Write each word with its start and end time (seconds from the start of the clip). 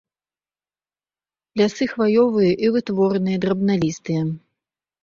Лясы 1.61 1.83
хваёвыя 1.93 2.51
і 2.65 2.73
вытворныя 2.79 3.37
драбналістыя. 3.47 4.21